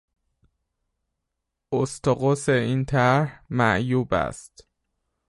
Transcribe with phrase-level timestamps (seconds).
[1.71, 4.67] اسطقس این طرح معیوب است.